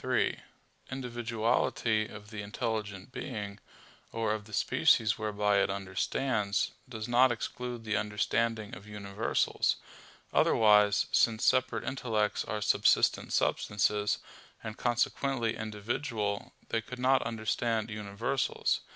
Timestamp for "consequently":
14.75-15.55